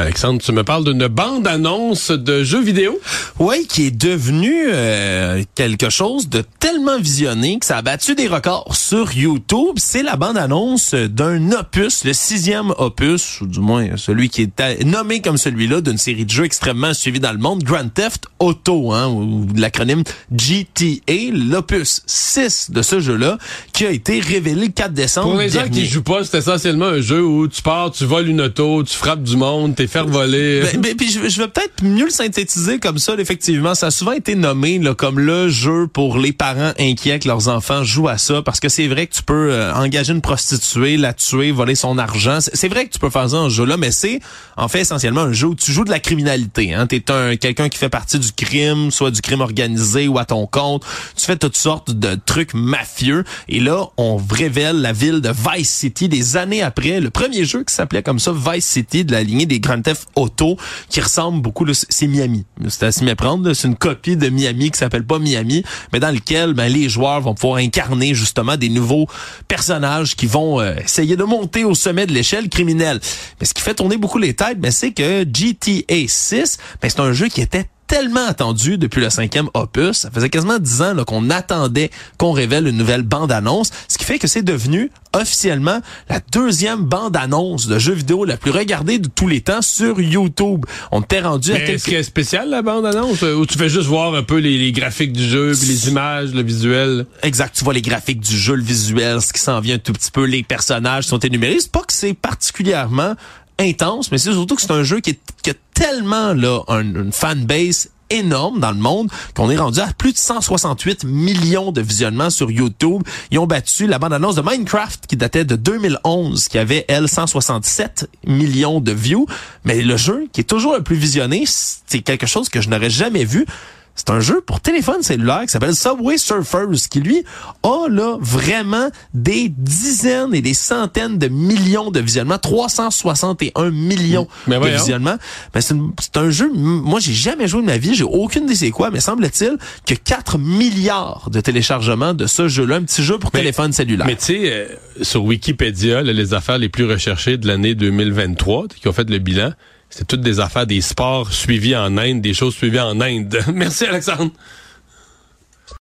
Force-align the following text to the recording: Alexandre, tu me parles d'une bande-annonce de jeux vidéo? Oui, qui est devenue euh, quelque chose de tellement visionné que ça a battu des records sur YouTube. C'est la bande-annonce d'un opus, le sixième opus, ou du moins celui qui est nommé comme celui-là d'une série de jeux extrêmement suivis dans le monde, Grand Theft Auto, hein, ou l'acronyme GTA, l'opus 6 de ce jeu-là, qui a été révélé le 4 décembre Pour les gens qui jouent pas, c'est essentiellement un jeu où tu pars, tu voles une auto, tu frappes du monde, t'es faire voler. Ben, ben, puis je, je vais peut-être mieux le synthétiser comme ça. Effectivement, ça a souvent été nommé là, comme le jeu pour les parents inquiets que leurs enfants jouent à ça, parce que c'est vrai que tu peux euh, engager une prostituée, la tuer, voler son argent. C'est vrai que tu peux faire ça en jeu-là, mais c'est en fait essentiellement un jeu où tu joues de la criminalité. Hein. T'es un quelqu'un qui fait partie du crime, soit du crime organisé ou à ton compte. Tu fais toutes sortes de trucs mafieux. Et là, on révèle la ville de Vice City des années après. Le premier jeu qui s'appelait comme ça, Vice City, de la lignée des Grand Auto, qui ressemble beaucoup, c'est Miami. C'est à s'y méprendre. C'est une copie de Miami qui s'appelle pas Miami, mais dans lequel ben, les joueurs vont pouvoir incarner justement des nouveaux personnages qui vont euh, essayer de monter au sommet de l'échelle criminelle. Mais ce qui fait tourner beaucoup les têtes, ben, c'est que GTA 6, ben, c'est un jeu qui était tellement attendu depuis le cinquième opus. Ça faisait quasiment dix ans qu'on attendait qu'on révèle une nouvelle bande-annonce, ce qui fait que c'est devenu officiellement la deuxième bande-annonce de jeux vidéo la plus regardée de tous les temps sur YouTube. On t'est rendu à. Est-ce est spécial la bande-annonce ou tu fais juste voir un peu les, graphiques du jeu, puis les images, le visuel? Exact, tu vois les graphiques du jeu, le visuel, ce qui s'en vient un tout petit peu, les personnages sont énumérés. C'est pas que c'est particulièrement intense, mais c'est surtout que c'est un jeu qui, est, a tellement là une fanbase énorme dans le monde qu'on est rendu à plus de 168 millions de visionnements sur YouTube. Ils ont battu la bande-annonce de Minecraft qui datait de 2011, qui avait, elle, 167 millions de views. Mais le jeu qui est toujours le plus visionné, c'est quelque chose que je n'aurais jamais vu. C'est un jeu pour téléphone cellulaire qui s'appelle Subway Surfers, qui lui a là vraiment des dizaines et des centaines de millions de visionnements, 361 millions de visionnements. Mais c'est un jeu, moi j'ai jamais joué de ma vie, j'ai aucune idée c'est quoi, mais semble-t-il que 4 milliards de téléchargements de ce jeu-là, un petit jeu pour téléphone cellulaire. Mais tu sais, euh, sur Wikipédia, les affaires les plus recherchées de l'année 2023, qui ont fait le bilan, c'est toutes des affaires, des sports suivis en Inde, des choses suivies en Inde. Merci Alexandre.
Alexandre, 0.00 0.40
tu 0.40 0.52
me 0.52 0.64
parles 0.64 0.84
d'une 0.84 1.08
bande-annonce 1.08 2.10
de 2.10 2.42
jeux 2.42 2.62
vidéo? 2.62 2.98
Oui, 3.38 3.66
qui 3.68 3.88
est 3.88 3.90
devenue 3.90 4.68
euh, 4.68 5.42
quelque 5.54 5.90
chose 5.90 6.30
de 6.30 6.42
tellement 6.58 6.98
visionné 6.98 7.58
que 7.58 7.66
ça 7.66 7.76
a 7.76 7.82
battu 7.82 8.14
des 8.14 8.26
records 8.26 8.74
sur 8.74 9.12
YouTube. 9.12 9.76
C'est 9.76 10.02
la 10.02 10.16
bande-annonce 10.16 10.94
d'un 10.94 11.52
opus, 11.52 12.04
le 12.04 12.14
sixième 12.14 12.72
opus, 12.78 13.42
ou 13.42 13.46
du 13.46 13.60
moins 13.60 13.96
celui 13.96 14.30
qui 14.30 14.42
est 14.42 14.84
nommé 14.84 15.20
comme 15.20 15.36
celui-là 15.36 15.82
d'une 15.82 15.98
série 15.98 16.24
de 16.24 16.30
jeux 16.30 16.44
extrêmement 16.44 16.94
suivis 16.94 17.20
dans 17.20 17.32
le 17.32 17.38
monde, 17.38 17.62
Grand 17.62 17.92
Theft 17.92 18.24
Auto, 18.38 18.92
hein, 18.92 19.08
ou 19.08 19.46
l'acronyme 19.54 20.02
GTA, 20.34 21.30
l'opus 21.32 22.02
6 22.06 22.70
de 22.70 22.80
ce 22.80 23.00
jeu-là, 23.00 23.36
qui 23.74 23.84
a 23.84 23.90
été 23.90 24.20
révélé 24.20 24.66
le 24.66 24.72
4 24.72 24.94
décembre 24.94 25.32
Pour 25.32 25.40
les 25.40 25.50
gens 25.50 25.68
qui 25.68 25.84
jouent 25.84 26.02
pas, 26.02 26.24
c'est 26.24 26.38
essentiellement 26.38 26.86
un 26.86 27.00
jeu 27.02 27.22
où 27.22 27.46
tu 27.48 27.60
pars, 27.60 27.90
tu 27.90 28.06
voles 28.06 28.28
une 28.28 28.40
auto, 28.40 28.82
tu 28.82 28.96
frappes 28.96 29.22
du 29.22 29.36
monde, 29.36 29.74
t'es 29.74 29.89
faire 29.90 30.06
voler. 30.06 30.62
Ben, 30.72 30.80
ben, 30.80 30.96
puis 30.96 31.10
je, 31.10 31.28
je 31.28 31.38
vais 31.40 31.48
peut-être 31.48 31.82
mieux 31.82 32.04
le 32.04 32.10
synthétiser 32.10 32.78
comme 32.78 32.98
ça. 32.98 33.14
Effectivement, 33.18 33.74
ça 33.74 33.88
a 33.88 33.90
souvent 33.90 34.12
été 34.12 34.34
nommé 34.34 34.78
là, 34.78 34.94
comme 34.94 35.18
le 35.18 35.48
jeu 35.48 35.86
pour 35.86 36.18
les 36.18 36.32
parents 36.32 36.72
inquiets 36.78 37.18
que 37.18 37.28
leurs 37.28 37.48
enfants 37.48 37.84
jouent 37.84 38.08
à 38.08 38.18
ça, 38.18 38.42
parce 38.42 38.60
que 38.60 38.68
c'est 38.68 38.86
vrai 38.86 39.06
que 39.06 39.14
tu 39.14 39.22
peux 39.22 39.52
euh, 39.52 39.74
engager 39.74 40.12
une 40.12 40.20
prostituée, 40.20 40.96
la 40.96 41.12
tuer, 41.12 41.50
voler 41.52 41.74
son 41.74 41.98
argent. 41.98 42.38
C'est 42.40 42.68
vrai 42.68 42.86
que 42.86 42.92
tu 42.92 42.98
peux 42.98 43.10
faire 43.10 43.28
ça 43.30 43.36
en 43.36 43.48
jeu-là, 43.48 43.76
mais 43.76 43.90
c'est 43.90 44.20
en 44.56 44.68
fait 44.68 44.80
essentiellement 44.80 45.22
un 45.22 45.32
jeu 45.32 45.48
où 45.48 45.54
tu 45.54 45.72
joues 45.72 45.84
de 45.84 45.90
la 45.90 46.00
criminalité. 46.00 46.74
Hein. 46.74 46.86
T'es 46.86 47.10
un 47.10 47.36
quelqu'un 47.36 47.68
qui 47.68 47.78
fait 47.78 47.88
partie 47.88 48.18
du 48.18 48.32
crime, 48.32 48.90
soit 48.90 49.10
du 49.10 49.20
crime 49.20 49.40
organisé 49.40 50.08
ou 50.08 50.18
à 50.18 50.24
ton 50.24 50.46
compte. 50.46 50.84
Tu 51.16 51.26
fais 51.26 51.36
toutes 51.36 51.56
sortes 51.56 51.90
de 51.90 52.16
trucs 52.26 52.54
mafieux. 52.54 53.24
Et 53.48 53.60
là, 53.60 53.86
on 53.96 54.16
révèle 54.16 54.80
la 54.80 54.92
ville 54.92 55.20
de 55.20 55.30
Vice 55.30 55.70
City 55.70 56.08
des 56.08 56.36
années 56.36 56.62
après. 56.62 57.00
Le 57.00 57.10
premier 57.10 57.44
jeu 57.44 57.64
qui 57.64 57.74
s'appelait 57.74 58.02
comme 58.02 58.18
ça, 58.18 58.32
Vice 58.32 58.66
City, 58.66 59.04
de 59.04 59.12
la 59.12 59.22
lignée 59.22 59.46
des 59.46 59.60
Grand 59.60 59.79
Auto, 60.14 60.56
qui 60.88 61.00
ressemble 61.00 61.40
beaucoup, 61.40 61.66
c'est 61.72 62.06
Miami. 62.06 62.44
C'est 62.68 62.84
à 62.84 62.92
s'y 62.92 63.04
méprendre. 63.04 63.52
C'est 63.52 63.68
une 63.68 63.76
copie 63.76 64.16
de 64.16 64.28
Miami 64.28 64.70
qui 64.70 64.78
s'appelle 64.78 65.04
pas 65.04 65.18
Miami, 65.18 65.64
mais 65.92 66.00
dans 66.00 66.10
lequel 66.10 66.54
ben, 66.54 66.70
les 66.70 66.88
joueurs 66.88 67.20
vont 67.20 67.34
pouvoir 67.34 67.58
incarner 67.58 68.14
justement 68.14 68.56
des 68.56 68.68
nouveaux 68.68 69.06
personnages 69.48 70.16
qui 70.16 70.26
vont 70.26 70.60
euh, 70.60 70.74
essayer 70.84 71.16
de 71.16 71.24
monter 71.24 71.64
au 71.64 71.74
sommet 71.74 72.06
de 72.06 72.12
l'échelle 72.12 72.48
criminelle. 72.48 73.00
Mais 73.40 73.46
ce 73.46 73.54
qui 73.54 73.62
fait 73.62 73.74
tourner 73.74 73.96
beaucoup 73.96 74.18
les 74.18 74.34
têtes, 74.34 74.60
ben, 74.60 74.70
c'est 74.70 74.92
que 74.92 75.24
GTA 75.24 76.06
6, 76.06 76.58
ben, 76.80 76.88
c'est 76.88 77.00
un 77.00 77.12
jeu 77.12 77.28
qui 77.28 77.40
était 77.40 77.66
tellement 77.90 78.24
attendu 78.24 78.78
depuis 78.78 79.00
le 79.00 79.10
cinquième 79.10 79.48
opus. 79.52 79.98
Ça 79.98 80.12
faisait 80.12 80.28
quasiment 80.28 80.60
dix 80.60 80.80
ans 80.80 80.94
qu'on 81.04 81.28
attendait 81.28 81.90
qu'on 82.18 82.30
révèle 82.30 82.68
une 82.68 82.76
nouvelle 82.76 83.02
bande-annonce, 83.02 83.72
ce 83.88 83.98
qui 83.98 84.04
fait 84.04 84.20
que 84.20 84.28
c'est 84.28 84.44
devenu 84.44 84.92
officiellement 85.12 85.80
la 86.08 86.20
deuxième 86.30 86.84
bande-annonce 86.84 87.66
de 87.66 87.80
jeux 87.80 87.94
vidéo 87.94 88.24
la 88.24 88.36
plus 88.36 88.52
regardée 88.52 89.00
de 89.00 89.08
tous 89.08 89.26
les 89.26 89.40
temps 89.40 89.60
sur 89.60 90.00
YouTube. 90.00 90.66
On 90.92 91.02
t'est 91.02 91.20
rendu 91.20 91.52
à. 91.52 91.58
Est-ce 91.58 91.90
est 91.90 92.04
spécial 92.04 92.48
la 92.48 92.62
bande-annonce 92.62 93.22
ou 93.22 93.44
tu 93.44 93.58
fais 93.58 93.68
juste 93.68 93.88
voir 93.88 94.14
un 94.14 94.22
peu 94.22 94.38
les, 94.38 94.70
graphiques 94.70 95.12
du 95.12 95.24
jeu, 95.24 95.52
puis 95.58 95.66
les 95.66 95.88
images, 95.88 96.32
le 96.32 96.42
visuel? 96.42 97.06
Exact, 97.24 97.56
tu 97.56 97.64
vois 97.64 97.74
les 97.74 97.82
graphiques 97.82 98.20
du 98.20 98.36
jeu, 98.36 98.54
le 98.54 98.62
visuel, 98.62 99.20
ce 99.20 99.32
qui 99.32 99.40
s'en 99.40 99.58
vient 99.58 99.74
un 99.74 99.78
tout 99.78 99.92
petit 99.92 100.12
peu, 100.12 100.26
les 100.26 100.44
personnages 100.44 101.08
sont 101.08 101.18
énumérés. 101.18 101.58
C'est 101.58 101.72
pas 101.72 101.82
que 101.82 101.92
c'est 101.92 102.14
particulièrement 102.14 103.16
intense, 103.60 104.10
mais 104.10 104.18
c'est 104.18 104.32
surtout 104.32 104.56
que 104.56 104.62
c'est 104.62 104.72
un 104.72 104.82
jeu 104.82 105.00
qui, 105.00 105.10
est, 105.10 105.48
a 105.48 105.54
tellement 105.74 106.32
là 106.32 106.62
une 106.68 107.12
fanbase 107.12 107.90
énorme 108.10 108.60
dans 108.60 108.72
le 108.72 108.78
monde 108.78 109.08
qu'on 109.34 109.50
est 109.50 109.56
rendu 109.56 109.80
à 109.80 109.88
plus 109.96 110.12
de 110.12 110.18
168 110.18 111.04
millions 111.04 111.72
de 111.72 111.80
visionnements 111.80 112.30
sur 112.30 112.50
YouTube. 112.50 113.02
Ils 113.30 113.38
ont 113.38 113.46
battu 113.46 113.86
la 113.86 113.98
bande-annonce 113.98 114.34
de 114.34 114.42
Minecraft 114.42 115.06
qui 115.06 115.16
datait 115.16 115.44
de 115.44 115.56
2011, 115.56 116.48
qui 116.48 116.58
avait, 116.58 116.84
elle, 116.88 117.08
167 117.08 118.10
millions 118.26 118.80
de 118.80 118.92
views. 118.92 119.26
Mais 119.64 119.80
le 119.80 119.96
jeu 119.96 120.28
qui 120.32 120.40
est 120.40 120.44
toujours 120.44 120.74
le 120.74 120.82
plus 120.82 120.96
visionné, 120.96 121.44
c'est 121.46 122.00
quelque 122.00 122.26
chose 122.26 122.48
que 122.48 122.60
je 122.60 122.68
n'aurais 122.68 122.90
jamais 122.90 123.24
vu. 123.24 123.46
C'est 123.94 124.10
un 124.10 124.20
jeu 124.20 124.40
pour 124.40 124.60
téléphone 124.60 125.02
cellulaire 125.02 125.42
qui 125.42 125.48
s'appelle 125.48 125.74
Subway 125.74 126.16
Surfers, 126.16 126.88
qui 126.90 127.00
lui 127.00 127.22
a 127.62 127.88
là 127.88 128.16
vraiment 128.20 128.88
des 129.12 129.48
dizaines 129.48 130.34
et 130.34 130.40
des 130.40 130.54
centaines 130.54 131.18
de 131.18 131.28
millions 131.28 131.90
de 131.90 132.00
visionnements, 132.00 132.38
361 132.38 133.70
millions 133.70 134.26
de 134.46 134.68
visionnements. 134.68 135.16
Mais 135.54 135.60
c'est 135.60 136.16
un 136.16 136.30
jeu, 136.30 136.50
moi 136.52 137.00
j'ai 137.00 137.12
jamais 137.12 137.46
joué 137.46 137.60
de 137.60 137.66
ma 137.66 137.76
vie, 137.76 137.94
j'ai 137.94 138.04
aucune 138.04 138.44
idée 138.44 138.54
c'est 138.54 138.70
quoi, 138.70 138.90
mais 138.90 139.00
semble-t-il 139.00 139.58
que 139.86 139.94
4 139.94 140.38
milliards 140.38 141.28
de 141.30 141.40
téléchargements 141.40 142.14
de 142.14 142.26
ce 142.26 142.48
jeu-là, 142.48 142.76
un 142.76 142.82
petit 142.82 143.02
jeu 143.02 143.18
pour 143.18 143.30
téléphone 143.30 143.72
cellulaire. 143.72 144.06
Mais 144.06 144.16
tu 144.16 144.24
sais, 144.24 144.40
euh, 144.44 144.66
sur 145.02 145.24
Wikipédia, 145.24 146.02
les 146.02 146.34
affaires 146.34 146.58
les 146.58 146.68
plus 146.68 146.84
recherchées 146.84 147.36
de 147.36 147.46
l'année 147.46 147.74
2023, 147.74 148.68
qui 148.68 148.88
ont 148.88 148.92
fait 148.92 149.08
le 149.08 149.18
bilan, 149.18 149.52
c'est 149.90 150.06
toutes 150.06 150.20
des 150.20 150.40
affaires, 150.40 150.66
des 150.66 150.80
sports 150.80 151.32
suivis 151.32 151.76
en 151.76 151.98
Inde, 151.98 152.20
des 152.20 152.32
choses 152.32 152.54
suivies 152.54 152.80
en 152.80 153.00
Inde. 153.00 153.40
Merci 153.52 153.84
Alexandre. 153.84 154.30